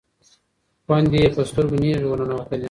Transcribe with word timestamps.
خویندې 0.85 1.17
یې 1.23 1.29
په 1.35 1.41
سترګو 1.49 1.75
کې 1.77 1.81
نیغې 1.83 2.07
ورننوتلې. 2.09 2.59